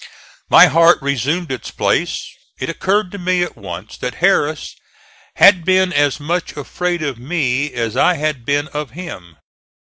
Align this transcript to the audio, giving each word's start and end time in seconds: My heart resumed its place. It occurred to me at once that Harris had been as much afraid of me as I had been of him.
My 0.49 0.65
heart 0.65 0.97
resumed 0.99 1.51
its 1.51 1.69
place. 1.69 2.19
It 2.57 2.69
occurred 2.69 3.11
to 3.11 3.19
me 3.19 3.43
at 3.43 3.55
once 3.55 3.97
that 3.97 4.15
Harris 4.15 4.73
had 5.35 5.63
been 5.63 5.93
as 5.93 6.19
much 6.19 6.57
afraid 6.57 7.03
of 7.03 7.19
me 7.19 7.71
as 7.75 7.95
I 7.95 8.15
had 8.15 8.43
been 8.43 8.67
of 8.69 8.89
him. 8.97 9.37